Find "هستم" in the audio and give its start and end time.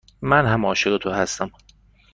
1.09-1.51